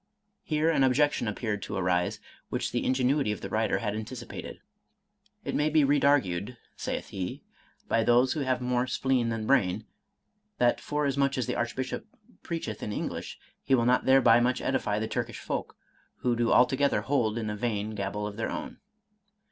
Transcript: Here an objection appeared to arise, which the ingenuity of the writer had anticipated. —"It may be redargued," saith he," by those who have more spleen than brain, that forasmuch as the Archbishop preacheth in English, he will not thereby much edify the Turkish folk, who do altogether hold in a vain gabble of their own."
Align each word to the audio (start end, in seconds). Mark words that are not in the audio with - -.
Here 0.41 0.67
an 0.71 0.83
objection 0.83 1.27
appeared 1.27 1.61
to 1.61 1.75
arise, 1.75 2.19
which 2.49 2.71
the 2.71 2.83
ingenuity 2.83 3.31
of 3.31 3.41
the 3.41 3.49
writer 3.51 3.77
had 3.77 3.95
anticipated. 3.95 4.59
—"It 5.45 5.53
may 5.53 5.69
be 5.69 5.83
redargued," 5.85 6.57
saith 6.75 7.09
he," 7.09 7.43
by 7.87 8.03
those 8.03 8.33
who 8.33 8.39
have 8.39 8.61
more 8.63 8.87
spleen 8.87 9.29
than 9.29 9.45
brain, 9.45 9.85
that 10.57 10.81
forasmuch 10.81 11.37
as 11.37 11.45
the 11.45 11.55
Archbishop 11.55 12.07
preacheth 12.41 12.81
in 12.81 12.91
English, 12.91 13.37
he 13.63 13.75
will 13.75 13.85
not 13.85 14.05
thereby 14.05 14.39
much 14.39 14.59
edify 14.59 14.97
the 14.97 15.07
Turkish 15.07 15.37
folk, 15.37 15.75
who 16.21 16.35
do 16.35 16.51
altogether 16.51 17.01
hold 17.01 17.37
in 17.37 17.51
a 17.51 17.55
vain 17.55 17.91
gabble 17.91 18.25
of 18.25 18.37
their 18.37 18.49
own." 18.49 18.79